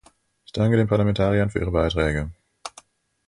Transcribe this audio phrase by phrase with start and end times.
[0.47, 2.31] Ich danke den Parlamentariern für Ihre Beiträge.